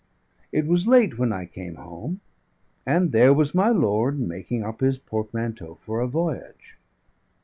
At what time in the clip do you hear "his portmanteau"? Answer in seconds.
4.79-5.75